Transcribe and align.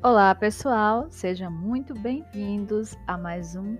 Olá, 0.00 0.32
pessoal, 0.32 1.08
sejam 1.10 1.50
muito 1.50 1.92
bem-vindos 1.92 2.96
a 3.04 3.18
mais 3.18 3.56
um 3.56 3.76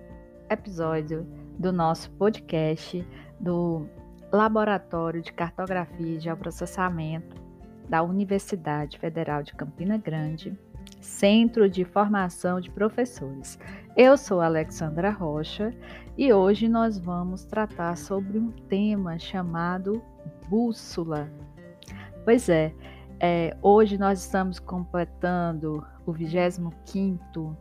episódio 0.49 1.25
do 1.57 1.71
nosso 1.71 2.11
podcast 2.11 3.07
do 3.39 3.87
Laboratório 4.29 5.21
de 5.21 5.31
Cartografia 5.31 6.17
e 6.17 6.19
Geoprocessamento 6.19 7.37
da 7.87 8.03
Universidade 8.03 8.99
Federal 8.99 9.43
de 9.43 9.53
Campina 9.53 9.97
Grande, 9.97 10.59
Centro 10.99 11.69
de 11.69 11.85
Formação 11.85 12.59
de 12.59 12.69
Professores. 12.69 13.57
Eu 13.95 14.17
sou 14.17 14.41
Alexandra 14.41 15.11
Rocha 15.11 15.73
e 16.17 16.33
hoje 16.33 16.67
nós 16.67 16.99
vamos 16.99 17.45
tratar 17.45 17.95
sobre 17.95 18.37
um 18.37 18.51
tema 18.67 19.17
chamado 19.17 20.03
bússola. 20.49 21.31
Pois 22.25 22.49
é, 22.49 22.73
é, 23.19 23.55
hoje 23.61 23.97
nós 23.97 24.19
estamos 24.19 24.59
completando 24.59 25.85
o 26.05 26.11
25 26.11 27.57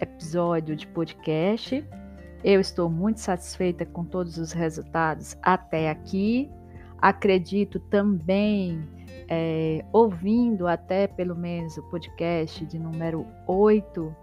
episódio 0.00 0.76
de 0.76 0.86
podcast. 0.86 1.84
Eu 2.44 2.60
estou 2.60 2.90
muito 2.90 3.20
satisfeita 3.20 3.84
com 3.86 4.04
todos 4.04 4.36
os 4.38 4.52
resultados 4.52 5.36
até 5.42 5.90
aqui. 5.90 6.50
Acredito 6.98 7.78
também, 7.80 8.82
é, 9.28 9.84
ouvindo 9.92 10.66
até 10.66 11.06
pelo 11.06 11.34
menos 11.34 11.76
o 11.78 11.82
podcast 11.84 12.64
de 12.66 12.78
número 12.78 13.26
8, 13.46 14.14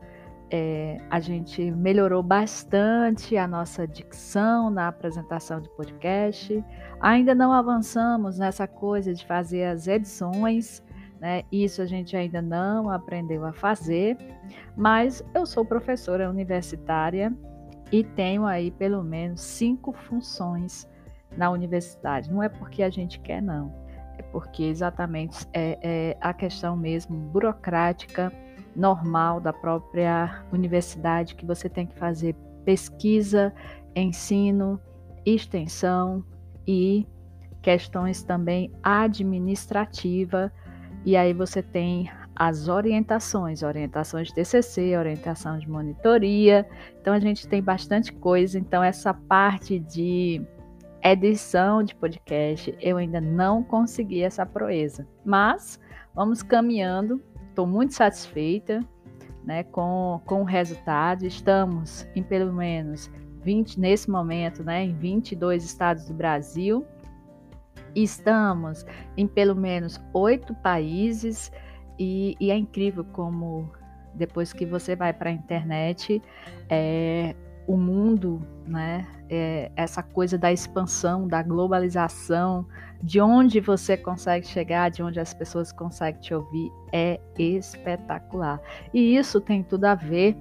é, 0.50 0.98
a 1.10 1.20
gente 1.20 1.72
melhorou 1.72 2.24
bastante 2.24 3.36
a 3.38 3.48
nossa 3.48 3.88
dicção 3.88 4.70
na 4.70 4.88
apresentação 4.88 5.62
de 5.62 5.70
podcast. 5.70 6.64
Ainda 7.00 7.36
não 7.36 7.52
avançamos 7.52 8.40
nessa 8.40 8.68
coisa 8.68 9.14
de 9.14 9.26
fazer 9.26 9.66
as 9.66 9.88
edições, 9.88 10.84
né? 11.20 11.44
Isso 11.52 11.82
a 11.82 11.86
gente 11.86 12.16
ainda 12.16 12.42
não 12.42 12.90
aprendeu 12.90 13.46
a 13.46 13.52
fazer, 13.52 14.18
mas 14.76 15.24
eu 15.34 15.46
sou 15.46 15.66
professora 15.66 16.30
universitária 16.30 17.34
e 17.92 18.04
tenho 18.04 18.46
aí 18.46 18.72
pelo 18.72 19.04
menos 19.04 19.42
cinco 19.42 19.92
funções 19.92 20.90
na 21.36 21.50
universidade. 21.50 22.32
Não 22.32 22.42
é 22.42 22.50
porque 22.50 22.84
a 22.84 22.90
gente 22.90 23.20
quer, 23.20 23.42
não. 23.42 23.74
É 24.18 24.24
porque 24.24 24.64
exatamente 24.64 25.46
é, 25.54 25.78
é 25.82 26.18
a 26.22 26.34
questão 26.34 26.76
mesmo 26.76 27.16
burocrática 27.16 28.32
normal 28.78 29.42
da 29.42 29.52
própria 29.52 30.46
universidade 30.54 31.36
que 31.36 31.46
você 31.46 31.68
tem 31.68 31.88
que 31.88 31.98
fazer 31.98 32.36
pesquisa, 32.64 33.52
ensino, 33.96 34.80
extensão 35.26 36.24
e 36.66 37.08
questões 37.62 38.24
também 38.24 38.72
administrativa. 38.84 40.52
E 41.04 41.18
aí 41.18 41.34
você 41.34 41.62
tem 41.62 42.10
as 42.36 42.68
orientações, 42.68 43.64
orientações 43.64 44.28
de 44.28 44.36
TCC, 44.36 44.96
orientação 44.96 45.58
de 45.58 45.68
monitoria. 45.68 46.68
Então 47.02 47.14
a 47.14 47.20
gente 47.20 47.48
tem 47.48 47.62
bastante 47.62 48.14
coisa. 48.14 48.60
Então 48.60 48.84
essa 48.84 49.14
parte 49.14 49.80
de 49.80 50.42
edição 51.02 51.82
de 51.82 51.96
podcast 51.96 52.78
eu 52.80 52.98
ainda 52.98 53.20
não 53.20 53.64
consegui 53.64 54.22
essa 54.22 54.46
proeza, 54.46 55.08
mas 55.26 55.80
vamos 56.14 56.44
caminhando 56.44 57.22
estou 57.58 57.66
muito 57.66 57.96
satisfeita 57.96 58.82
né, 59.44 59.64
com, 59.64 60.22
com 60.28 60.42
o 60.42 60.44
resultado. 60.44 61.26
Estamos 61.26 62.08
em 62.16 62.22
pelo 62.22 62.54
menos 62.54 63.10
20, 63.42 63.80
nesse 63.80 64.12
momento, 64.12 64.64
né, 64.64 64.84
em 64.84 64.94
22 64.94 65.66
estados 65.66 66.06
do 66.06 66.14
Brasil. 66.14 66.86
Estamos 67.96 68.86
em 69.18 69.26
pelo 69.26 69.56
menos 69.56 70.00
oito 70.14 70.54
países 70.54 71.52
e, 71.98 72.36
e, 72.40 72.52
é 72.52 72.56
incrível 72.56 73.04
como 73.06 73.72
depois 74.14 74.54
que 74.54 74.64
você 74.64 74.96
vai 74.96 75.12
para 75.12 75.32
a 75.32 75.34
internet, 75.34 76.22
é, 76.70 77.36
o 77.68 77.76
mundo, 77.76 78.42
né, 78.66 79.06
é, 79.30 79.70
essa 79.76 80.02
coisa 80.02 80.38
da 80.38 80.52
expansão, 80.52 81.28
da 81.28 81.44
globalização, 81.44 82.66
de 83.04 83.20
onde 83.20 83.60
você 83.60 83.98
consegue 83.98 84.48
chegar, 84.48 84.90
de 84.90 85.04
onde 85.04 85.20
as 85.20 85.34
pessoas 85.34 85.72
conseguem 85.72 86.22
te 86.22 86.34
ouvir, 86.34 86.72
é 86.94 87.20
espetacular. 87.38 88.60
E 88.94 89.16
isso 89.16 89.42
tem 89.42 89.62
tudo 89.62 89.86
a 89.86 89.96
ver 89.96 90.36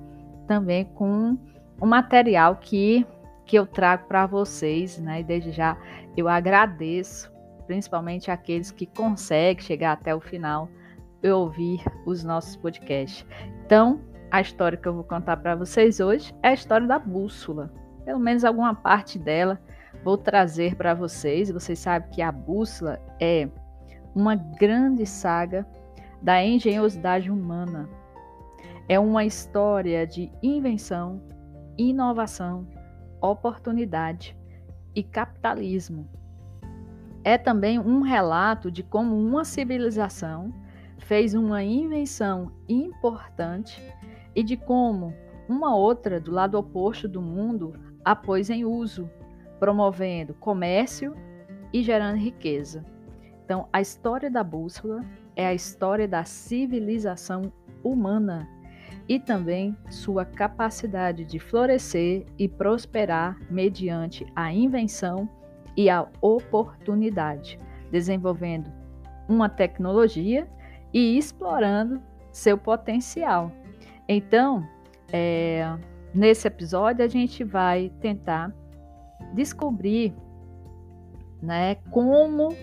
também 0.46 0.84
com 0.84 1.36
o 1.80 1.86
material 1.86 2.56
que, 2.56 3.04
que 3.44 3.56
eu 3.56 3.66
trago 3.66 4.06
para 4.06 4.26
vocês, 4.26 4.98
né? 4.98 5.20
E 5.20 5.24
desde 5.24 5.50
já 5.50 5.76
eu 6.16 6.28
agradeço, 6.28 7.30
principalmente 7.66 8.30
aqueles 8.30 8.70
que 8.70 8.86
conseguem 8.86 9.62
chegar 9.62 9.92
até 9.92 10.14
o 10.14 10.20
final 10.20 10.68
e 11.22 11.28
ouvir 11.28 11.82
os 12.06 12.22
nossos 12.22 12.56
podcasts. 12.56 13.26
Então, 13.64 14.00
a 14.30 14.40
história 14.40 14.76
que 14.76 14.86
eu 14.88 14.94
vou 14.94 15.04
contar 15.04 15.36
para 15.36 15.54
vocês 15.54 16.00
hoje 16.00 16.34
é 16.42 16.48
a 16.48 16.54
história 16.54 16.86
da 16.86 16.98
bússola. 16.98 17.72
Pelo 18.04 18.18
menos 18.18 18.44
alguma 18.44 18.74
parte 18.74 19.18
dela 19.18 19.60
vou 20.04 20.18
trazer 20.18 20.74
para 20.74 20.94
vocês. 20.94 21.50
Vocês 21.50 21.78
sabem 21.78 22.10
que 22.10 22.22
a 22.22 22.32
bússola 22.32 23.00
é 23.20 23.48
uma 24.14 24.34
grande 24.34 25.06
saga 25.06 25.66
da 26.20 26.44
engenhosidade 26.44 27.30
humana. 27.30 27.88
É 28.88 28.98
uma 28.98 29.24
história 29.24 30.06
de 30.06 30.30
invenção, 30.42 31.20
inovação, 31.76 32.66
oportunidade 33.20 34.36
e 34.94 35.02
capitalismo. 35.02 36.08
É 37.24 37.36
também 37.36 37.78
um 37.78 38.00
relato 38.02 38.70
de 38.70 38.82
como 38.82 39.16
uma 39.16 39.44
civilização 39.44 40.54
fez 40.98 41.34
uma 41.34 41.62
invenção 41.62 42.52
importante 42.68 43.82
e 44.36 44.42
de 44.42 44.56
como 44.56 45.12
uma 45.48 45.74
outra 45.74 46.20
do 46.20 46.30
lado 46.30 46.58
oposto 46.58 47.08
do 47.08 47.22
mundo 47.22 47.72
a 48.04 48.14
pôs 48.14 48.50
em 48.50 48.64
uso, 48.64 49.10
promovendo 49.58 50.34
comércio 50.34 51.16
e 51.72 51.82
gerando 51.82 52.18
riqueza. 52.18 52.84
Então, 53.44 53.68
a 53.72 53.80
história 53.80 54.30
da 54.30 54.44
bússola 54.44 55.00
é 55.34 55.46
a 55.46 55.54
história 55.54 56.06
da 56.06 56.24
civilização 56.24 57.52
humana 57.82 58.48
e 59.08 59.20
também 59.20 59.76
sua 59.88 60.24
capacidade 60.24 61.24
de 61.24 61.38
florescer 61.38 62.26
e 62.38 62.48
prosperar 62.48 63.38
mediante 63.48 64.26
a 64.34 64.52
invenção 64.52 65.28
e 65.76 65.88
a 65.88 66.08
oportunidade, 66.20 67.58
desenvolvendo 67.90 68.70
uma 69.28 69.48
tecnologia 69.48 70.48
e 70.92 71.16
explorando 71.16 72.02
seu 72.32 72.58
potencial. 72.58 73.52
Então, 74.08 74.66
é, 75.12 75.76
nesse 76.14 76.46
episódio, 76.46 77.04
a 77.04 77.08
gente 77.08 77.42
vai 77.42 77.90
tentar 78.00 78.54
descobrir 79.34 80.14
né, 81.42 81.76
como 81.90 82.54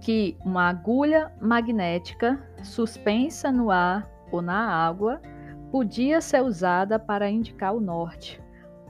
que 0.00 0.36
uma 0.44 0.68
agulha 0.68 1.32
magnética 1.40 2.38
suspensa 2.62 3.50
no 3.50 3.70
ar 3.70 4.08
ou 4.30 4.42
na 4.42 4.68
água 4.68 5.20
podia 5.70 6.20
ser 6.20 6.42
usada 6.42 6.98
para 6.98 7.30
indicar 7.30 7.74
o 7.74 7.80
norte, 7.80 8.40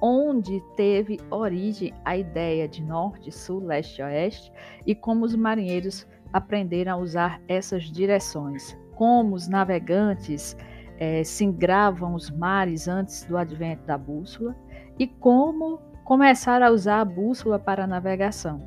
onde 0.00 0.62
teve 0.76 1.18
origem 1.30 1.94
a 2.04 2.16
ideia 2.16 2.68
de 2.68 2.82
norte, 2.82 3.30
sul, 3.32 3.64
leste 3.64 4.00
e 4.00 4.04
oeste, 4.04 4.52
e 4.86 4.94
como 4.94 5.24
os 5.24 5.34
marinheiros 5.34 6.06
aprenderam 6.32 6.92
a 6.92 6.96
usar 6.96 7.40
essas 7.48 7.84
direções, 7.84 8.76
como 8.94 9.34
os 9.34 9.48
navegantes 9.48 10.56
é, 10.98 11.22
se 11.24 11.44
engravam 11.44 12.14
os 12.14 12.30
mares 12.30 12.88
antes 12.88 13.24
do 13.24 13.36
advento 13.36 13.84
da 13.86 13.98
bússola 13.98 14.54
e 14.98 15.06
como 15.06 15.78
começar 16.04 16.62
a 16.62 16.70
usar 16.70 17.00
a 17.00 17.04
bússola 17.04 17.58
para 17.58 17.84
a 17.84 17.86
navegação. 17.86 18.60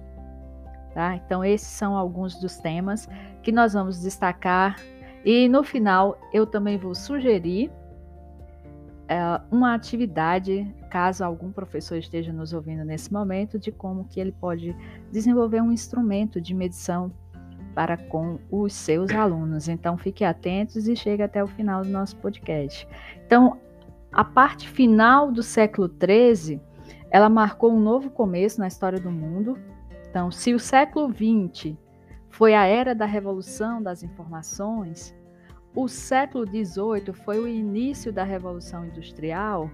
Tá? 0.93 1.15
Então, 1.15 1.43
esses 1.43 1.67
são 1.67 1.95
alguns 1.95 2.39
dos 2.39 2.57
temas 2.57 3.07
que 3.41 3.51
nós 3.51 3.73
vamos 3.73 4.01
destacar 4.01 4.75
e 5.23 5.47
no 5.47 5.63
final 5.63 6.17
eu 6.33 6.45
também 6.45 6.77
vou 6.77 6.95
sugerir 6.95 7.71
é, 9.07 9.41
uma 9.51 9.73
atividade, 9.73 10.71
caso 10.89 11.23
algum 11.23 11.51
professor 11.51 11.97
esteja 11.97 12.31
nos 12.31 12.53
ouvindo 12.53 12.85
nesse 12.85 13.11
momento, 13.11 13.57
de 13.57 13.71
como 13.71 14.05
que 14.05 14.19
ele 14.19 14.31
pode 14.31 14.75
desenvolver 15.11 15.61
um 15.61 15.71
instrumento 15.71 16.39
de 16.39 16.53
medição 16.53 17.11
para 17.73 17.97
com 17.97 18.39
os 18.51 18.73
seus 18.73 19.11
alunos. 19.11 19.67
Então, 19.67 19.97
fiquem 19.97 20.27
atentos 20.27 20.87
e 20.87 20.95
chegue 20.95 21.23
até 21.23 21.43
o 21.43 21.47
final 21.47 21.83
do 21.83 21.89
nosso 21.89 22.15
podcast. 22.17 22.87
Então, 23.25 23.57
a 24.11 24.23
parte 24.23 24.67
final 24.67 25.31
do 25.31 25.43
século 25.43 25.89
XIII, 25.89 26.59
ela 27.11 27.29
marcou 27.29 27.71
um 27.71 27.79
novo 27.79 28.09
começo 28.09 28.59
na 28.59 28.67
história 28.67 28.99
do 28.99 29.11
mundo. 29.11 29.57
Então, 30.09 30.31
se 30.31 30.53
o 30.53 30.59
século 30.59 31.13
XX 31.13 31.75
foi 32.29 32.53
a 32.53 32.65
era 32.65 32.95
da 32.95 33.05
revolução 33.05 33.81
das 33.81 34.03
informações, 34.03 35.15
o 35.75 35.87
século 35.87 36.45
XVIII 36.45 37.13
foi 37.13 37.39
o 37.39 37.47
início 37.47 38.11
da 38.11 38.23
Revolução 38.23 38.85
Industrial, 38.85 39.69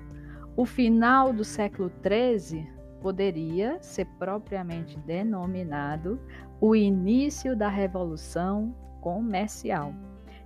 o 0.58 0.66
final 0.66 1.32
do 1.32 1.44
século 1.44 1.90
XIII 1.90 2.75
poderia 3.06 3.78
ser 3.82 4.06
propriamente 4.18 4.98
denominado 4.98 6.20
o 6.60 6.76
início 6.76 7.56
da 7.56 7.70
Revolução 7.70 8.74
Comercial. 9.00 9.94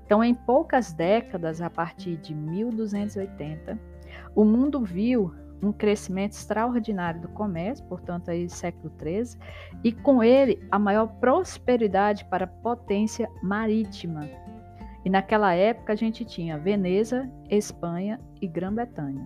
Então, 0.06 0.22
em 0.22 0.36
poucas 0.36 0.92
décadas, 0.92 1.62
a 1.62 1.70
partir 1.70 2.18
de 2.18 2.36
1280, 2.36 3.80
o 4.36 4.44
mundo 4.44 4.84
viu 4.84 5.34
um 5.64 5.72
crescimento 5.72 6.34
extraordinário 6.34 7.22
do 7.22 7.30
comércio, 7.30 7.86
portanto, 7.86 8.30
aí 8.30 8.50
século 8.50 8.92
XIII, 9.00 9.40
e 9.82 9.94
com 9.94 10.22
ele 10.22 10.62
a 10.70 10.78
maior 10.78 11.08
prosperidade 11.08 12.26
para 12.26 12.44
a 12.44 12.48
potência 12.62 13.30
marítima. 13.42 14.28
E 15.06 15.10
naquela 15.10 15.54
época 15.54 15.94
a 15.94 15.96
gente 15.96 16.26
tinha 16.26 16.58
Veneza, 16.58 17.32
Espanha 17.50 18.20
e 18.42 18.48
Grã-Bretanha. 18.50 19.26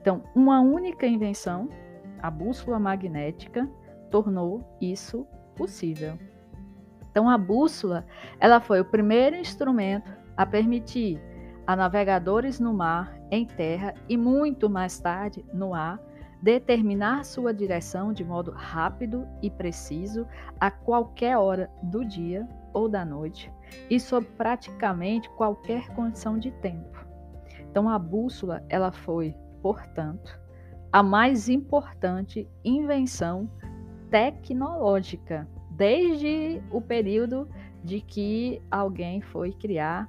Então, 0.00 0.22
uma 0.36 0.60
única 0.60 1.04
invenção, 1.04 1.68
a 2.22 2.30
bússola 2.30 2.78
magnética, 2.78 3.68
tornou 4.10 4.62
isso 4.80 5.26
possível. 5.56 6.18
Então, 7.10 7.28
a 7.28 7.36
bússola, 7.36 8.06
ela 8.38 8.60
foi 8.60 8.80
o 8.80 8.84
primeiro 8.84 9.36
instrumento 9.36 10.10
a 10.36 10.46
permitir 10.46 11.20
a 11.66 11.76
navegadores 11.76 12.58
no 12.58 12.72
mar, 12.72 13.18
em 13.30 13.44
terra 13.46 13.94
e 14.08 14.16
muito 14.16 14.68
mais 14.68 14.98
tarde 14.98 15.44
no 15.52 15.74
ar 15.74 16.00
determinar 16.42 17.24
sua 17.24 17.52
direção 17.52 18.12
de 18.12 18.24
modo 18.24 18.50
rápido 18.50 19.26
e 19.42 19.50
preciso 19.50 20.26
a 20.58 20.70
qualquer 20.70 21.36
hora 21.36 21.70
do 21.82 22.04
dia 22.04 22.48
ou 22.72 22.88
da 22.88 23.04
noite 23.04 23.52
e 23.88 24.00
sob 24.00 24.26
praticamente 24.36 25.28
qualquer 25.30 25.88
condição 25.90 26.38
de 26.38 26.50
tempo. 26.50 27.06
Então 27.70 27.88
a 27.88 27.98
bússola, 27.98 28.64
ela 28.68 28.90
foi, 28.90 29.36
portanto, 29.62 30.38
a 30.92 31.02
mais 31.02 31.48
importante 31.48 32.48
invenção 32.64 33.48
tecnológica 34.10 35.48
desde 35.70 36.60
o 36.70 36.80
período 36.80 37.48
de 37.82 38.00
que 38.00 38.60
alguém 38.70 39.20
foi 39.20 39.52
criar 39.52 40.08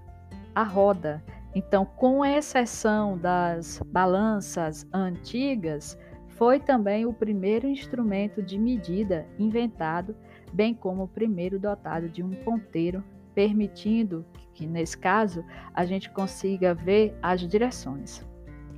a 0.55 0.63
roda. 0.63 1.23
Então, 1.53 1.85
com 1.85 2.25
exceção 2.25 3.17
das 3.17 3.79
balanças 3.85 4.87
antigas, 4.91 5.97
foi 6.29 6.59
também 6.59 7.05
o 7.05 7.13
primeiro 7.13 7.67
instrumento 7.67 8.41
de 8.41 8.57
medida 8.57 9.27
inventado, 9.37 10.15
bem 10.51 10.73
como 10.73 11.03
o 11.03 11.07
primeiro 11.07 11.59
dotado 11.59 12.09
de 12.09 12.23
um 12.23 12.31
ponteiro, 12.31 13.03
permitindo 13.35 14.25
que, 14.53 14.65
nesse 14.65 14.97
caso, 14.97 15.45
a 15.73 15.85
gente 15.85 16.09
consiga 16.09 16.73
ver 16.73 17.15
as 17.21 17.41
direções 17.47 18.25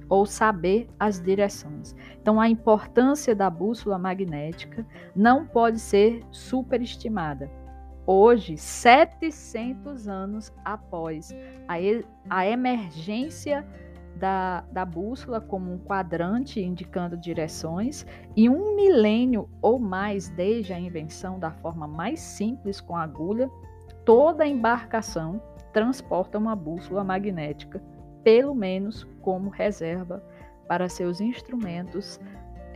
ou 0.09 0.25
saber 0.25 0.87
as 0.99 1.19
direções. 1.19 1.95
Então, 2.21 2.39
a 2.39 2.49
importância 2.49 3.35
da 3.35 3.49
bússola 3.49 3.97
magnética 3.97 4.85
não 5.15 5.45
pode 5.45 5.79
ser 5.79 6.21
superestimada. 6.31 7.49
Hoje, 8.05 8.57
700 8.57 10.07
anos 10.07 10.51
após 10.65 11.33
a, 11.67 11.75
a 12.29 12.45
emergência 12.45 13.65
da, 14.15 14.61
da 14.71 14.85
bússola 14.85 15.41
como 15.41 15.71
um 15.71 15.79
quadrante 15.79 16.61
indicando 16.61 17.17
direções 17.17 18.05
e 18.35 18.49
um 18.49 18.75
milênio 18.75 19.49
ou 19.61 19.79
mais 19.79 20.29
desde 20.29 20.73
a 20.73 20.79
invenção 20.79 21.39
da 21.39 21.51
forma 21.51 21.87
mais 21.87 22.19
simples 22.19 22.79
com 22.79 22.95
agulha, 22.95 23.49
toda 24.05 24.45
embarcação 24.45 25.41
transporta 25.71 26.37
uma 26.37 26.55
bússola 26.55 27.03
magnética, 27.03 27.81
pelo 28.23 28.55
menos 28.55 29.03
como 29.21 29.49
reserva 29.49 30.23
para 30.67 30.89
seus 30.89 31.19
instrumentos 31.19 32.19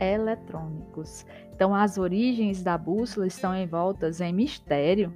eletrônicos. 0.00 1.26
Então, 1.54 1.74
as 1.74 1.98
origens 1.98 2.62
da 2.62 2.78
bússola 2.78 3.26
estão 3.26 3.56
envoltas 3.56 4.20
em 4.20 4.32
mistério, 4.32 5.12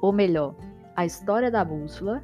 ou 0.00 0.12
melhor, 0.12 0.54
a 0.94 1.06
história 1.06 1.50
da 1.50 1.64
bússola 1.64 2.22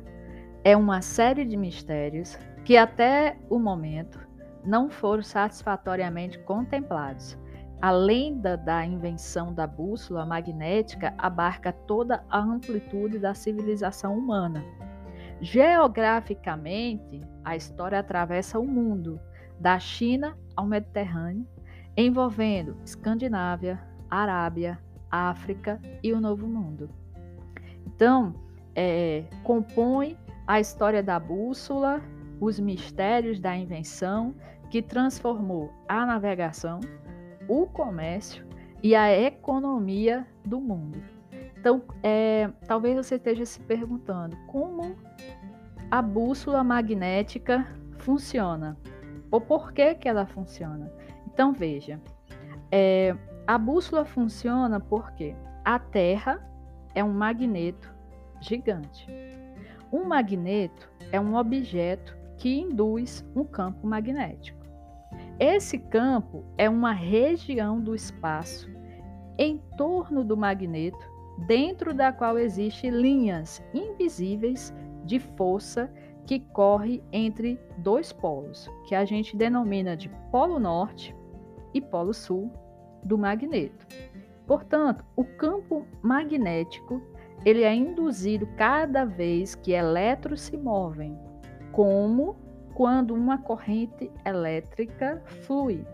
é 0.63 0.77
uma 0.77 1.01
série 1.01 1.45
de 1.45 1.57
mistérios 1.57 2.37
que 2.65 2.77
até 2.77 3.39
o 3.49 3.59
momento 3.59 4.21
não 4.65 4.91
foram 4.91 5.23
satisfatoriamente 5.23 6.39
contemplados. 6.41 7.39
A 7.81 7.93
lenda 7.93 8.57
da 8.57 8.85
invenção 8.85 9.55
da 9.55 9.67
bússola 9.67 10.27
magnética 10.27 11.15
abarca 11.17 11.73
toda 11.73 12.25
a 12.29 12.39
amplitude 12.39 13.19
da 13.19 13.33
civilização 13.33 14.19
humana. 14.19 14.65
Geograficamente, 15.41 17.21
a 17.45 17.55
história 17.55 17.99
atravessa 17.99 18.59
o 18.59 18.67
mundo, 18.67 19.21
da 19.59 19.79
China 19.79 20.37
ao 20.57 20.67
Mediterrâneo, 20.67 21.47
envolvendo 21.97 22.77
Escandinávia, 22.85 23.81
Arábia, 24.09 24.79
África 25.11 25.81
e 26.03 26.13
o 26.13 26.21
Novo 26.21 26.47
Mundo. 26.47 26.91
Então, 27.87 28.35
é, 28.75 29.25
compõe 29.43 30.17
a 30.47 30.61
história 30.61 31.03
da 31.03 31.19
bússola, 31.19 32.01
os 32.41 32.61
mistérios 32.61 33.41
da 33.41 33.57
invenção 33.57 34.35
que 34.71 34.81
transformou 34.81 35.73
a 35.89 36.07
navegação, 36.07 36.81
o 37.49 37.67
comércio 37.67 38.47
e 38.83 38.95
a 38.95 39.13
economia 39.13 40.27
do 40.45 40.61
mundo. 40.61 41.03
Então, 41.59 41.83
é, 42.03 42.49
talvez 42.67 42.97
você 42.97 43.17
esteja 43.17 43.45
se 43.45 43.59
perguntando 43.61 44.37
como 44.47 44.95
a 45.91 46.03
bússola 46.03 46.63
magnética 46.63 47.67
funciona 47.99 48.77
ou 49.31 49.41
por 49.41 49.73
que, 49.73 49.95
que 49.95 50.09
ela 50.09 50.27
funciona. 50.27 50.93
Então, 51.27 51.53
veja, 51.53 52.01
é, 52.71 53.15
a 53.47 53.57
bússola 53.57 54.05
funciona 54.05 54.81
porque 54.81 55.35
a 55.65 55.79
Terra 55.79 56.41
é 56.95 57.03
um 57.03 57.13
magneto 57.13 57.95
gigante. 58.41 59.07
Um 59.93 60.05
magneto 60.05 60.91
é 61.11 61.21
um 61.21 61.35
objeto 61.35 62.17
que 62.37 62.61
induz 62.61 63.25
um 63.35 63.45
campo 63.45 63.87
magnético. 63.87 64.59
Esse 65.41 65.79
campo 65.79 66.45
é 66.59 66.69
uma 66.69 66.93
região 66.93 67.81
do 67.81 67.95
espaço 67.95 68.69
em 69.39 69.59
torno 69.77 70.25
do 70.25 70.37
magneto, 70.37 70.99
dentro 71.47 71.95
da 71.95 72.13
qual 72.13 72.39
existem 72.39 72.91
linhas 72.91 73.63
invisíveis 73.73 74.75
de 75.09 75.19
força 75.19 75.91
que 76.27 76.39
corre 76.39 77.03
entre 77.11 77.59
dois 77.79 78.13
polos, 78.13 78.71
que 78.87 78.95
a 78.95 79.05
gente 79.07 79.35
denomina 79.35 79.97
de 79.97 80.11
polo 80.31 80.61
norte 80.61 81.17
e 81.73 81.81
polo 81.81 82.13
sul 82.13 82.53
do 83.03 83.17
magneto. 83.17 83.87
Portanto, 84.47 85.03
o 85.17 85.25
campo 85.25 85.87
magnético 86.03 87.03
ele 87.45 87.63
é 87.63 87.75
induzido 87.75 88.47
cada 88.57 89.07
vez 89.07 89.55
que 89.55 89.73
elétrons 89.73 90.43
se 90.43 90.57
movem, 90.57 91.19
como 91.73 92.37
quando 92.75 93.15
uma 93.15 93.39
corrente 93.39 94.11
elétrica 94.25 95.23
flui. 95.47 95.87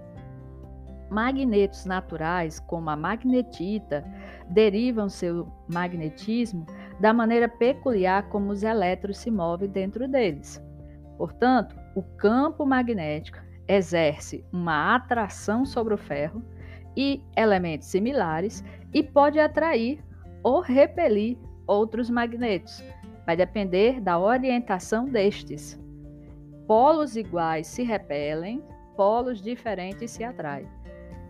Magnetos 1.10 1.84
naturais, 1.84 2.58
como 2.58 2.90
a 2.90 2.96
magnetita, 2.96 4.04
derivam 4.48 5.08
seu 5.08 5.46
magnetismo 5.68 6.66
da 7.00 7.12
maneira 7.12 7.48
peculiar 7.48 8.28
como 8.28 8.50
os 8.50 8.62
elétrons 8.62 9.18
se 9.18 9.30
movem 9.30 9.68
dentro 9.68 10.08
deles. 10.08 10.62
Portanto, 11.16 11.76
o 11.94 12.02
campo 12.02 12.66
magnético 12.66 13.38
exerce 13.66 14.44
uma 14.52 14.94
atração 14.94 15.64
sobre 15.64 15.94
o 15.94 15.98
ferro 15.98 16.42
e 16.96 17.22
elementos 17.36 17.88
similares 17.88 18.64
e 18.92 19.02
pode 19.02 19.38
atrair 19.38 20.02
ou 20.42 20.60
repelir 20.60 21.38
outros 21.66 22.10
magnetos. 22.10 22.82
Vai 23.26 23.36
depender 23.36 24.00
da 24.00 24.18
orientação 24.18 25.06
destes. 25.06 25.80
Polos 26.66 27.16
iguais 27.16 27.66
se 27.66 27.82
repelem, 27.82 28.62
polos 28.96 29.40
diferentes 29.40 30.10
se 30.10 30.22
atraem. 30.22 30.68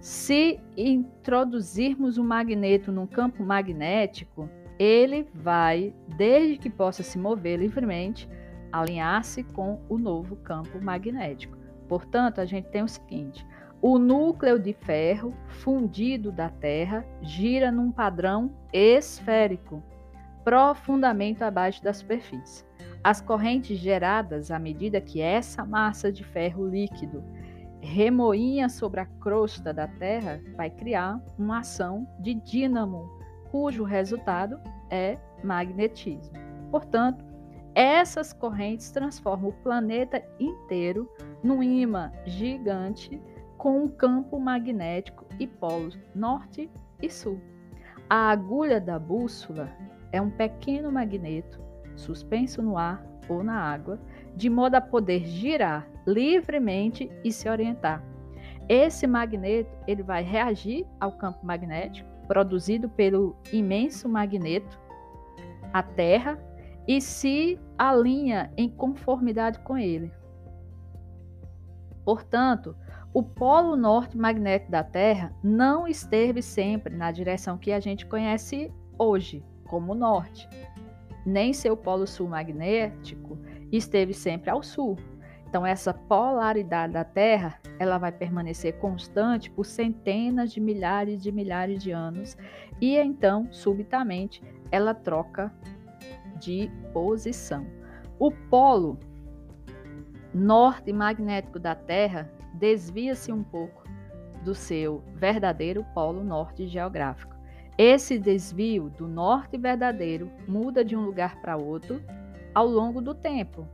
Se 0.01 0.61
introduzirmos 0.77 2.19
um 2.19 2.25
magneto 2.25 2.93
num 2.93 3.07
campo 3.07 3.43
magnético, 3.43 4.51
ele 4.79 5.29
vai, 5.35 5.95
desde 6.17 6.59
que 6.59 6.71
possa 6.71 7.03
se 7.03 7.19
mover 7.19 7.59
livremente, 7.59 8.29
alinhar-se 8.73 9.45
com 9.45 9.81
o 9.89 9.97
novo 9.97 10.37
campo 10.37 10.81
magnético. 10.83 11.57
Portanto, 11.89 12.41
a 12.41 12.45
gente 12.45 12.69
tem 12.69 12.83
o 12.83 12.89
seguinte: 12.89 13.47
o 13.81 13.99
núcleo 13.99 14.59
de 14.59 14.73
ferro 14.73 15.35
fundido 15.47 16.33
da 16.33 16.49
Terra 16.49 17.05
gira 17.23 17.71
num 17.71 17.93
padrão 17.93 18.51
esférico, 18.73 19.83
profundamente 20.43 21.45
abaixo 21.45 21.83
da 21.83 21.93
superfície. 21.93 22.65
As 23.03 23.21
correntes 23.21 23.79
geradas 23.79 24.51
à 24.51 24.59
medida 24.59 25.01
que 25.01 25.21
essa 25.21 25.65
massa 25.65 26.11
de 26.11 26.25
ferro 26.25 26.67
líquido 26.67 27.23
remoinha 27.83 28.71
sobre 28.71 29.01
a 29.01 29.07
crosta 29.07 29.75
da 29.75 29.87
Terra 29.87 30.41
vai 30.57 30.71
criar 30.71 31.21
uma 31.39 31.59
ação 31.59 32.09
de 32.19 32.33
dínamo, 32.33 33.07
cujo 33.55 33.85
resultado 33.85 34.59
é 34.91 35.17
magnetismo. 35.45 36.37
Portanto, 36.73 37.25
essas 37.73 38.33
correntes 38.33 38.91
transformam 38.91 39.51
o 39.51 39.63
planeta 39.63 40.21
inteiro 40.41 41.09
num 41.41 41.63
imã 41.63 42.11
gigante 42.27 43.23
com 43.57 43.85
um 43.85 43.87
campo 43.87 44.41
magnético 44.41 45.25
e 45.39 45.47
polos 45.47 45.97
norte 46.17 46.69
e 47.01 47.09
sul. 47.09 47.41
A 48.11 48.29
agulha 48.31 48.81
da 48.81 48.99
bússola 48.99 49.71
é 50.11 50.21
um 50.21 50.31
pequeno 50.31 50.91
magneto 50.91 51.63
suspenso 51.95 52.61
no 52.61 52.77
ar 52.77 53.07
ou 53.29 53.45
na 53.45 53.57
água, 53.57 54.01
de 54.35 54.51
modo 54.51 54.75
a 54.75 54.81
poder 54.81 55.25
girar 55.27 55.89
livremente 56.05 57.09
e 57.23 57.31
se 57.31 57.49
orientar. 57.49 58.03
Esse 58.69 59.07
magneto 59.07 59.71
ele 59.87 60.03
vai 60.03 60.25
reagir 60.25 60.85
ao 60.99 61.13
campo 61.13 61.47
magnético 61.47 62.14
produzido 62.27 62.89
pelo 62.89 63.37
imenso 63.53 64.09
magneto, 64.09 64.79
a 65.73 65.83
Terra, 65.83 66.39
e 66.87 67.01
se 67.01 67.59
alinha 67.79 68.53
em 68.57 68.69
conformidade 68.69 69.59
com 69.61 69.79
ele. 69.79 70.13
Portanto, 72.05 72.77
o 73.13 73.23
polo 73.23 73.77
norte 73.77 74.19
magnético 74.19 74.71
da 74.71 74.83
Terra 74.83 75.35
não 75.43 75.87
esteve 75.87 76.43
sempre 76.43 76.95
na 76.95 77.11
direção 77.11 77.57
que 77.57 77.73
a 77.73 77.81
gente 77.81 78.05
conhece 78.05 78.73
hoje, 78.99 79.43
como 79.67 79.95
norte. 79.95 80.49
Nem 81.25 81.53
seu 81.53 81.77
polo 81.77 82.07
sul 82.07 82.29
magnético 82.29 83.39
esteve 83.73 84.13
sempre 84.13 84.51
ao 84.51 84.63
sul. 84.63 84.99
Então 85.55 85.65
essa 85.65 85.95
polaridade 85.95 86.95
da 86.95 87.05
Terra, 87.05 87.61
ela 87.79 87.97
vai 87.97 88.11
permanecer 88.11 88.77
constante 88.81 89.49
por 89.49 89.65
centenas 89.65 90.53
de 90.53 90.61
milhares 90.61 91.23
de 91.23 91.31
milhares 91.31 91.81
de 91.81 91.93
anos 91.93 92.37
e 92.81 92.97
então, 92.97 93.47
subitamente, 93.53 94.43
ela 94.73 94.93
troca 94.93 95.55
de 96.41 96.69
posição. 96.93 97.65
O 98.19 98.33
polo 98.33 98.99
norte 100.35 100.93
magnético 100.93 101.61
da 101.61 101.77
Terra 101.77 102.29
desvia-se 102.55 103.31
um 103.31 103.45
pouco 103.45 103.85
do 104.43 104.57
seu 104.57 105.05
verdadeiro 105.15 105.87
polo 105.95 106.25
norte 106.25 106.67
geográfico. 106.67 107.33
Esse 107.79 108.19
desvio 108.19 108.91
do 108.91 109.07
norte 109.07 109.57
verdadeiro 109.57 110.33
muda 110.49 110.85
de 110.85 110.97
um 110.97 111.05
lugar 111.05 111.41
para 111.41 111.57
outro 111.57 112.03
ao 112.53 112.67
longo 112.67 113.01
do 113.01 113.15
tempo, 113.15 113.69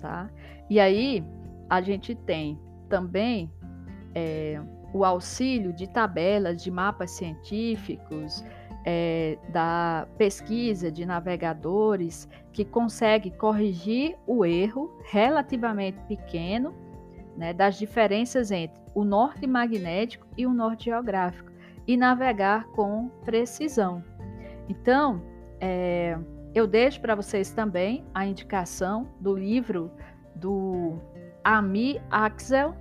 tá? 0.00 0.30
E 0.68 0.78
aí 0.80 1.24
a 1.68 1.80
gente 1.80 2.14
tem 2.14 2.58
também 2.88 3.50
é, 4.14 4.60
o 4.92 5.04
auxílio 5.04 5.72
de 5.72 5.86
tabelas 5.88 6.62
de 6.62 6.70
mapas 6.70 7.10
científicos, 7.10 8.44
é, 8.88 9.36
da 9.48 10.06
pesquisa 10.16 10.92
de 10.92 11.04
navegadores 11.04 12.28
que 12.52 12.64
consegue 12.64 13.32
corrigir 13.32 14.16
o 14.28 14.44
erro 14.44 14.96
relativamente 15.04 15.98
pequeno 16.06 16.72
né, 17.36 17.52
das 17.52 17.76
diferenças 17.76 18.52
entre 18.52 18.80
o 18.94 19.04
norte 19.04 19.44
magnético 19.44 20.26
e 20.36 20.46
o 20.46 20.54
norte 20.54 20.84
geográfico 20.84 21.50
e 21.86 21.96
navegar 21.96 22.68
com 22.68 23.08
precisão. 23.24 24.02
Então, 24.68 25.20
é, 25.60 26.16
eu 26.56 26.66
deixo 26.66 26.98
para 27.02 27.14
vocês 27.14 27.50
também 27.50 28.02
a 28.14 28.24
indicação 28.24 29.10
do 29.20 29.36
livro 29.36 29.90
do 30.34 30.98
Ami 31.44 32.00
Axel, 32.10 32.74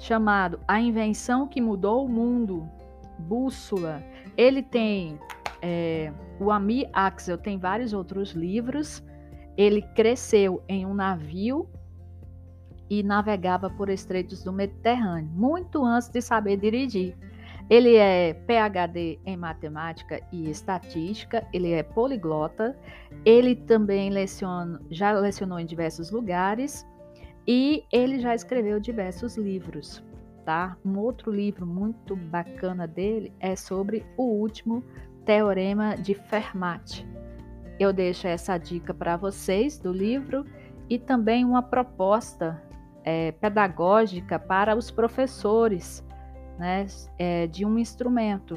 chamado 0.00 0.58
A 0.66 0.80
Invenção 0.80 1.46
que 1.46 1.60
Mudou 1.60 2.04
o 2.04 2.08
Mundo, 2.08 2.68
Bússola. 3.20 4.02
Ele 4.36 4.64
tem, 4.64 5.16
é, 5.62 6.12
o 6.40 6.50
Ami 6.50 6.84
Axel 6.92 7.38
tem 7.38 7.56
vários 7.56 7.92
outros 7.92 8.32
livros. 8.32 9.00
Ele 9.56 9.82
cresceu 9.94 10.60
em 10.68 10.84
um 10.84 10.92
navio 10.92 11.70
e 12.90 13.00
navegava 13.04 13.70
por 13.70 13.90
estreitos 13.90 14.42
do 14.42 14.52
Mediterrâneo, 14.52 15.30
muito 15.30 15.84
antes 15.84 16.08
de 16.08 16.20
saber 16.20 16.56
dirigir. 16.56 17.16
Ele 17.72 17.96
é 17.96 18.34
PhD 18.34 19.18
em 19.24 19.34
matemática 19.34 20.20
e 20.30 20.50
estatística, 20.50 21.46
ele 21.54 21.72
é 21.72 21.82
poliglota, 21.82 22.76
ele 23.24 23.56
também 23.56 24.10
leciona, 24.10 24.78
já 24.90 25.12
lecionou 25.12 25.58
em 25.58 25.64
diversos 25.64 26.10
lugares 26.10 26.86
e 27.46 27.84
ele 27.90 28.20
já 28.20 28.34
escreveu 28.34 28.78
diversos 28.78 29.38
livros 29.38 30.04
tá? 30.44 30.76
Um 30.84 30.98
outro 30.98 31.30
livro 31.30 31.66
muito 31.66 32.16
bacana 32.16 32.86
dele 32.86 33.32
é 33.40 33.56
sobre 33.56 34.04
o 34.16 34.24
último 34.24 34.84
teorema 35.24 35.96
de 35.96 36.14
Fermat. 36.14 37.06
Eu 37.78 37.92
deixo 37.92 38.26
essa 38.26 38.58
dica 38.58 38.92
para 38.92 39.16
vocês 39.16 39.78
do 39.78 39.92
livro 39.92 40.44
e 40.88 40.98
também 40.98 41.44
uma 41.44 41.62
proposta 41.62 42.62
é, 43.04 43.32
pedagógica 43.32 44.38
para 44.38 44.76
os 44.76 44.90
professores 44.90 46.04
né, 46.62 46.86
é, 47.18 47.48
de 47.48 47.66
um 47.66 47.76
instrumento. 47.76 48.56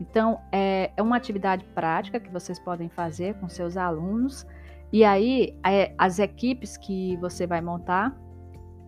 Então, 0.00 0.40
é, 0.50 0.90
é, 0.96 1.00
uma 1.00 1.16
atividade 1.16 1.64
prática 1.66 2.18
que 2.18 2.28
vocês 2.28 2.58
podem 2.58 2.88
fazer 2.88 3.34
com 3.34 3.48
seus 3.48 3.76
alunos. 3.76 4.44
E 4.92 5.04
aí, 5.04 5.56
é, 5.64 5.94
as 5.96 6.18
equipes 6.18 6.76
que 6.76 7.16
você 7.18 7.46
vai 7.46 7.60
montar, 7.60 8.14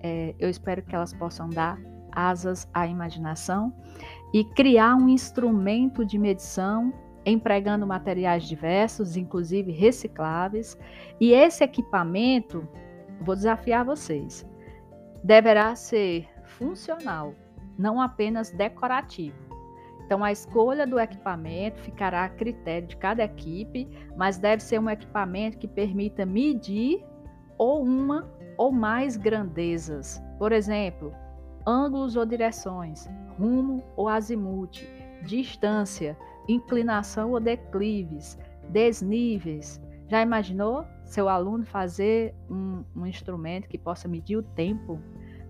é, 0.03 0.35
eu 0.41 0.51
espero 0.51 0.83
que 0.83 0.93
elas 0.93 1.15
possam 1.15 1.49
dar 1.49 1.79
asas 2.11 2.69
à 2.75 2.85
imaginação 2.85 3.73
e 4.35 4.45
criar 4.45 4.97
um 4.97 5.09
instrumento 5.09 6.05
de 6.05 6.19
medição 6.19 6.93
empregando 7.25 7.87
materiais 7.87 8.43
diversos, 8.43 9.17
inclusive 9.17 9.71
recicláveis. 9.71 10.77
E 11.21 11.33
esse 11.33 11.63
equipamento, 11.63 12.67
vou 13.21 13.37
desafiar 13.37 13.85
vocês, 13.85 14.45
deverá 15.23 15.77
ser 15.77 16.27
funcional, 16.43 17.35
não 17.79 18.01
apenas 18.01 18.51
decorativo. 18.51 19.37
Então, 20.05 20.25
a 20.25 20.33
escolha 20.33 20.87
do 20.87 20.99
equipamento 20.99 21.81
ficará 21.83 22.25
a 22.25 22.29
critério 22.31 22.89
de 22.89 22.97
cada 22.97 23.25
equipe, 23.25 23.87
mas 24.17 24.39
deve 24.39 24.63
ser 24.63 24.81
um 24.81 24.89
equipamento 24.89 25.59
que 25.59 25.69
permita 25.69 26.25
medir 26.25 27.05
ou 27.59 27.83
uma 27.83 28.27
ou 28.57 28.73
mais 28.73 29.17
grandezas. 29.17 30.23
Por 30.39 30.51
exemplo, 30.51 31.13
ângulos 31.67 32.17
ou 32.17 32.25
direções, 32.25 33.07
rumo 33.39 33.85
ou 33.97 34.09
azimute, 34.09 34.89
distância, 35.25 36.17
inclinação 36.49 37.33
ou 37.33 37.41
declives, 37.41 38.39
desníveis. 38.71 39.79
Já 40.09 40.23
imaginou 40.23 40.87
seu 41.05 41.29
aluno 41.29 41.67
fazer 41.67 42.35
um, 42.51 42.83
um 42.97 43.07
instrumento 43.07 43.69
que 43.69 43.77
possa 43.77 44.09
medir 44.09 44.37
o 44.37 44.43
tempo? 44.43 44.99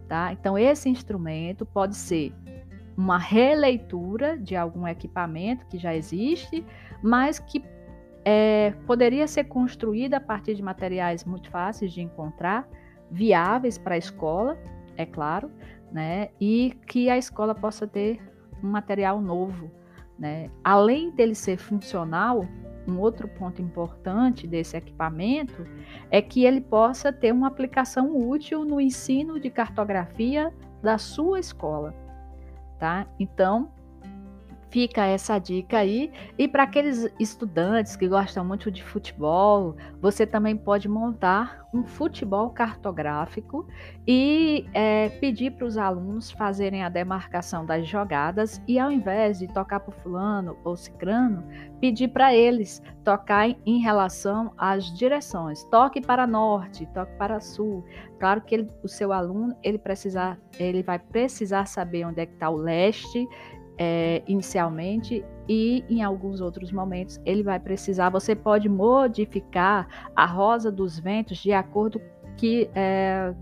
Tá? 0.08 0.32
Então, 0.32 0.58
esse 0.58 0.88
instrumento 0.88 1.66
pode 1.66 1.94
ser 1.94 2.34
uma 2.96 3.18
releitura 3.18 4.38
de 4.38 4.56
algum 4.56 4.88
equipamento 4.88 5.66
que 5.66 5.78
já 5.78 5.94
existe, 5.94 6.64
mas 7.02 7.38
que 7.38 7.62
é, 8.24 8.72
poderia 8.86 9.26
ser 9.28 9.44
construída 9.44 10.16
a 10.16 10.20
partir 10.20 10.54
de 10.54 10.62
materiais 10.62 11.24
muito 11.24 11.50
fáceis 11.50 11.92
de 11.92 12.00
encontrar, 12.00 12.66
viáveis 13.10 13.78
para 13.78 13.94
a 13.94 13.98
escola, 13.98 14.58
é 14.96 15.06
claro, 15.06 15.50
né? 15.92 16.30
E 16.40 16.74
que 16.86 17.08
a 17.08 17.16
escola 17.16 17.54
possa 17.54 17.86
ter 17.86 18.20
um 18.62 18.68
material 18.68 19.20
novo, 19.20 19.70
né? 20.18 20.50
Além 20.64 21.10
dele 21.10 21.34
ser 21.34 21.56
funcional, 21.56 22.46
um 22.88 22.98
outro 22.98 23.28
ponto 23.28 23.60
importante 23.60 24.46
desse 24.46 24.76
equipamento 24.76 25.66
é 26.10 26.22
que 26.22 26.44
ele 26.44 26.60
possa 26.60 27.12
ter 27.12 27.32
uma 27.32 27.46
aplicação 27.46 28.16
útil 28.16 28.64
no 28.64 28.80
ensino 28.80 29.38
de 29.38 29.50
cartografia 29.50 30.52
da 30.82 30.96
sua 30.96 31.38
escola, 31.38 31.94
tá? 32.78 33.06
Então, 33.18 33.70
Fica 34.70 35.06
essa 35.06 35.38
dica 35.38 35.78
aí. 35.78 36.12
E 36.36 36.46
para 36.46 36.64
aqueles 36.64 37.10
estudantes 37.18 37.96
que 37.96 38.06
gostam 38.06 38.44
muito 38.44 38.70
de 38.70 38.82
futebol, 38.82 39.76
você 40.00 40.26
também 40.26 40.56
pode 40.56 40.88
montar 40.88 41.66
um 41.72 41.84
futebol 41.84 42.50
cartográfico 42.50 43.66
e 44.06 44.66
é, 44.72 45.10
pedir 45.20 45.52
para 45.52 45.66
os 45.66 45.76
alunos 45.76 46.30
fazerem 46.30 46.82
a 46.82 46.88
demarcação 46.88 47.64
das 47.64 47.86
jogadas 47.86 48.62
e, 48.66 48.78
ao 48.78 48.90
invés 48.90 49.38
de 49.38 49.46
tocar 49.48 49.80
para 49.80 49.92
fulano 49.92 50.56
ou 50.64 50.76
cicrano, 50.76 51.44
pedir 51.80 52.08
para 52.08 52.34
eles 52.34 52.82
tocar 53.04 53.48
em 53.66 53.80
relação 53.80 54.52
às 54.56 54.84
direções. 54.96 55.62
Toque 55.64 56.00
para 56.00 56.26
norte, 56.26 56.86
toque 56.94 57.12
para 57.16 57.40
sul. 57.40 57.84
Claro 58.18 58.40
que 58.40 58.54
ele, 58.54 58.68
o 58.82 58.88
seu 58.88 59.12
aluno 59.12 59.54
ele, 59.62 59.78
precisar, 59.78 60.38
ele 60.58 60.82
vai 60.82 60.98
precisar 60.98 61.66
saber 61.66 62.06
onde 62.06 62.20
é 62.20 62.26
que 62.26 62.32
está 62.32 62.48
o 62.48 62.56
leste 62.56 63.26
é, 63.78 64.22
inicialmente 64.26 65.24
e 65.48 65.84
em 65.88 66.02
alguns 66.02 66.40
outros 66.40 66.72
momentos 66.72 67.20
ele 67.24 67.42
vai 67.42 67.58
precisar. 67.58 68.10
Você 68.10 68.34
pode 68.34 68.68
modificar 68.68 69.86
a 70.14 70.26
rosa 70.26 70.70
dos 70.70 70.98
ventos 70.98 71.38
de 71.38 71.52
acordo 71.52 72.00
que 72.36 72.68
é, 72.74 73.32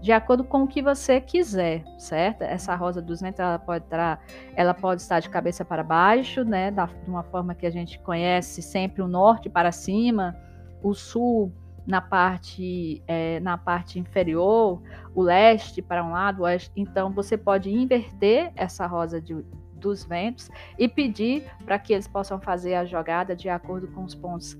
de 0.00 0.12
acordo 0.12 0.44
com 0.44 0.62
o 0.62 0.68
que 0.68 0.80
você 0.80 1.20
quiser, 1.20 1.84
certo? 1.98 2.42
Essa 2.42 2.74
rosa 2.74 3.02
dos 3.02 3.20
ventos 3.20 3.40
ela 3.40 3.58
pode 3.58 3.84
estar, 3.84 4.20
ela 4.54 4.74
pode 4.74 5.02
estar 5.02 5.20
de 5.20 5.28
cabeça 5.28 5.64
para 5.64 5.82
baixo, 5.82 6.44
né? 6.44 6.70
Da, 6.70 6.86
de 6.86 7.10
uma 7.10 7.24
forma 7.24 7.54
que 7.54 7.66
a 7.66 7.70
gente 7.70 7.98
conhece 8.00 8.62
sempre 8.62 9.02
o 9.02 9.08
norte 9.08 9.48
para 9.48 9.72
cima, 9.72 10.36
o 10.82 10.94
sul 10.94 11.52
na 11.84 12.00
parte 12.02 13.02
é, 13.08 13.40
na 13.40 13.56
parte 13.56 13.98
inferior, 13.98 14.80
o 15.14 15.22
leste 15.22 15.80
para 15.80 16.04
um 16.04 16.12
lado, 16.12 16.40
o 16.40 16.44
oeste. 16.44 16.70
Então 16.76 17.10
você 17.10 17.36
pode 17.36 17.72
inverter 17.72 18.52
essa 18.54 18.86
rosa 18.86 19.20
de, 19.20 19.34
dos 19.78 20.04
ventos 20.04 20.50
e 20.78 20.88
pedir 20.88 21.44
para 21.64 21.78
que 21.78 21.92
eles 21.92 22.06
possam 22.06 22.40
fazer 22.40 22.74
a 22.74 22.84
jogada 22.84 23.34
de 23.34 23.48
acordo 23.48 23.88
com 23.88 24.04
os 24.04 24.14
pontos 24.14 24.58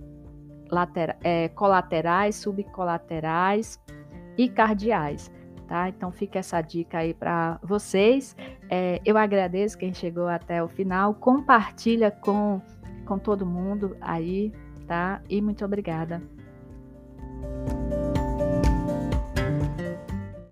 é, 1.23 1.49
colaterais, 1.49 2.37
subcolaterais 2.37 3.81
e 4.37 4.49
cardeais. 4.49 5.31
Tá? 5.67 5.89
Então 5.89 6.11
fica 6.11 6.39
essa 6.39 6.61
dica 6.63 6.99
aí 6.99 7.13
para 7.13 7.59
vocês. 7.63 8.35
É, 8.71 9.01
eu 9.05 9.19
agradeço 9.19 9.77
quem 9.77 9.93
chegou 9.93 10.27
até 10.27 10.63
o 10.63 10.69
final. 10.69 11.15
Compartilha 11.15 12.11
com, 12.11 12.61
com 13.05 13.19
todo 13.19 13.45
mundo 13.45 13.97
aí, 14.01 14.51
tá? 14.87 15.21
E 15.29 15.43
muito 15.43 15.65
obrigada. 15.65 16.23